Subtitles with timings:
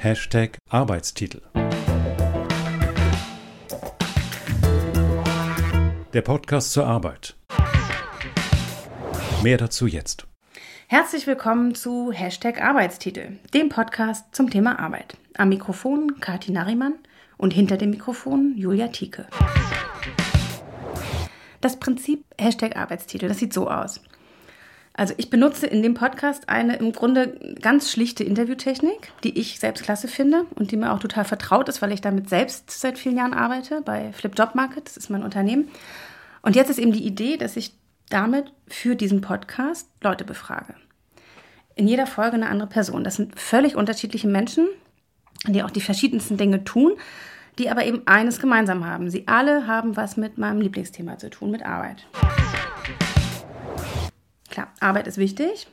[0.00, 1.42] Hashtag Arbeitstitel.
[6.12, 7.34] Der Podcast zur Arbeit.
[9.42, 10.28] Mehr dazu jetzt.
[10.86, 15.16] Herzlich willkommen zu Hashtag Arbeitstitel, dem Podcast zum Thema Arbeit.
[15.36, 16.94] Am Mikrofon Kati Nariman
[17.36, 19.26] und hinter dem Mikrofon Julia Tieke.
[21.60, 24.00] Das Prinzip Hashtag Arbeitstitel, das sieht so aus.
[24.98, 29.84] Also ich benutze in dem Podcast eine im Grunde ganz schlichte Interviewtechnik, die ich selbst
[29.84, 33.16] klasse finde und die mir auch total vertraut ist, weil ich damit selbst seit vielen
[33.16, 35.68] Jahren arbeite bei Flip Job Market, das ist mein Unternehmen.
[36.42, 37.74] Und jetzt ist eben die Idee, dass ich
[38.10, 40.74] damit für diesen Podcast Leute befrage.
[41.76, 43.04] In jeder Folge eine andere Person.
[43.04, 44.66] Das sind völlig unterschiedliche Menschen,
[45.46, 46.94] die auch die verschiedensten Dinge tun,
[47.60, 49.10] die aber eben eines gemeinsam haben.
[49.10, 52.04] Sie alle haben was mit meinem Lieblingsthema zu tun, mit Arbeit.
[54.80, 55.66] Arbeit ist wichtig.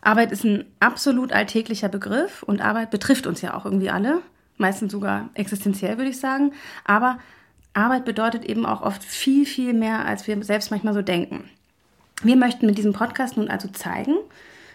[0.00, 4.20] Arbeit ist ein absolut alltäglicher Begriff und Arbeit betrifft uns ja auch irgendwie alle,
[4.58, 6.52] meistens sogar existenziell, würde ich sagen.
[6.84, 7.18] Aber
[7.72, 11.48] Arbeit bedeutet eben auch oft viel, viel mehr, als wir selbst manchmal so denken.
[12.22, 14.14] Wir möchten mit diesem Podcast nun also zeigen,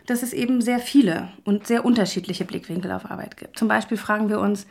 [0.05, 3.57] dass es eben sehr viele und sehr unterschiedliche Blickwinkel auf Arbeit gibt.
[3.57, 4.65] Zum Beispiel fragen wir uns,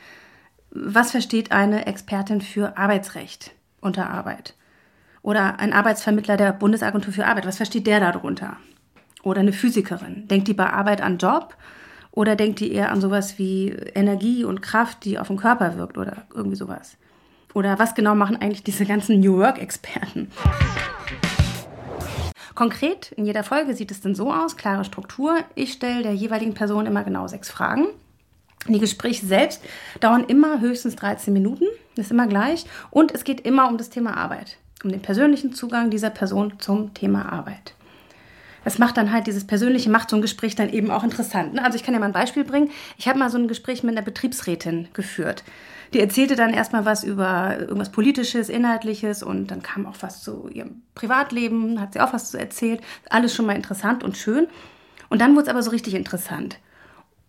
[0.71, 4.55] was versteht eine Expertin für Arbeitsrecht unter Arbeit?
[5.29, 8.57] Oder ein Arbeitsvermittler der Bundesagentur für Arbeit, was versteht der darunter?
[9.23, 11.55] Oder eine Physikerin, denkt die bei Arbeit an Job
[12.13, 15.99] oder denkt die eher an sowas wie Energie und Kraft, die auf den Körper wirkt
[15.99, 16.97] oder irgendwie sowas?
[17.53, 20.33] Oder was genau machen eigentlich diese ganzen New Work-Experten?
[22.55, 25.37] Konkret, in jeder Folge sieht es dann so aus, klare Struktur.
[25.55, 27.89] Ich stelle der jeweiligen Person immer genau sechs Fragen.
[28.67, 29.63] Die Gespräche selbst
[30.01, 32.65] dauern immer höchstens 13 Minuten, das ist immer gleich.
[32.91, 36.95] Und es geht immer um das Thema Arbeit um den persönlichen Zugang dieser Person zum
[36.95, 37.75] Thema Arbeit.
[38.65, 41.55] Das macht dann halt dieses persönliche, macht so ein Gespräch dann eben auch interessant.
[41.55, 41.65] Ne?
[41.65, 42.71] Also ich kann ja mal ein Beispiel bringen.
[42.99, 45.45] Ich habe mal so ein Gespräch mit einer Betriebsrätin geführt.
[45.95, 50.49] Die erzählte dann erstmal was über irgendwas Politisches, Inhaltliches und dann kam auch was zu
[50.49, 52.83] ihrem Privatleben, hat sie auch was zu erzählt.
[53.09, 54.49] Alles schon mal interessant und schön.
[55.09, 56.59] Und dann wurde es aber so richtig interessant.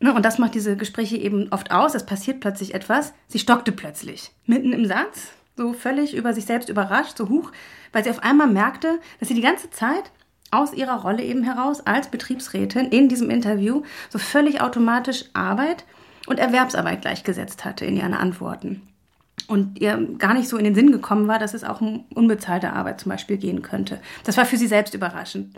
[0.02, 0.13] Ne?
[0.13, 1.96] Und das macht diese Gespräche eben oft aus.
[1.96, 3.13] Es passiert plötzlich etwas.
[3.28, 7.51] Sie stockte plötzlich mitten im Satz so völlig über sich selbst überrascht, so hoch,
[7.91, 10.11] weil sie auf einmal merkte, dass sie die ganze Zeit
[10.51, 15.85] aus ihrer Rolle eben heraus als Betriebsrätin in diesem Interview so völlig automatisch Arbeit
[16.27, 18.81] und Erwerbsarbeit gleichgesetzt hatte in ihren Antworten.
[19.47, 22.73] Und ihr gar nicht so in den Sinn gekommen war, dass es auch um unbezahlte
[22.73, 23.99] Arbeit zum Beispiel gehen könnte.
[24.23, 25.55] Das war für sie selbst überraschend.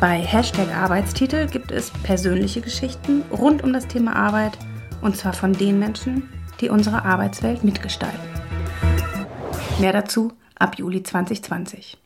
[0.00, 4.58] Bei Hashtag Arbeitstitel gibt es persönliche Geschichten rund um das Thema Arbeit
[5.02, 6.28] und zwar von den Menschen,
[6.60, 8.20] die unsere Arbeitswelt mitgestalten.
[9.78, 12.00] Mehr dazu ab Juli 2020.